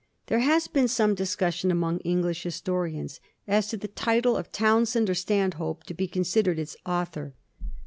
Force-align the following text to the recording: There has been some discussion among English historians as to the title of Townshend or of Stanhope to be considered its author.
There 0.25 0.39
has 0.39 0.67
been 0.67 0.87
some 0.87 1.13
discussion 1.13 1.69
among 1.69 1.99
English 1.99 2.41
historians 2.41 3.19
as 3.47 3.67
to 3.67 3.77
the 3.77 3.87
title 3.87 4.35
of 4.35 4.51
Townshend 4.51 5.09
or 5.09 5.11
of 5.11 5.17
Stanhope 5.19 5.83
to 5.83 5.93
be 5.93 6.07
considered 6.07 6.57
its 6.57 6.75
author. 6.87 7.35